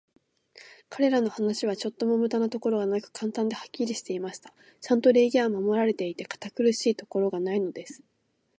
[0.89, 4.51] 彼等の話は、ちょっとも無駄なところがなく、簡単で、はっきりしていました。
[4.79, 8.01] ちゃんと礼儀は守られていて、堅苦しいところがないのです。